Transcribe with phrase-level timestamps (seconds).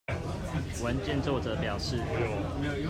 [0.83, 1.99] 文件作者表示